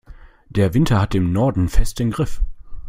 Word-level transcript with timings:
Der 0.49 0.73
Winter 0.73 0.99
hat 0.99 1.13
den 1.13 1.31
Norden 1.31 1.69
fest 1.69 1.99
im 1.99 2.09
Griff. 2.09 2.41